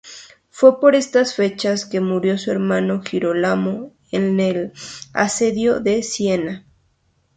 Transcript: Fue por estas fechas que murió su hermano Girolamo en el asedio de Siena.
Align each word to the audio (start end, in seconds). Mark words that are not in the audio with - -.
Fue 0.49 0.79
por 0.79 0.95
estas 0.95 1.35
fechas 1.35 1.85
que 1.85 1.99
murió 1.99 2.35
su 2.39 2.49
hermano 2.49 3.03
Girolamo 3.03 3.93
en 4.09 4.39
el 4.39 4.73
asedio 5.13 5.79
de 5.79 6.01
Siena. 6.01 6.65